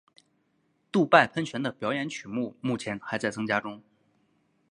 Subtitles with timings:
[0.91, 3.83] 杜拜喷泉的表演曲目目前还在增加中。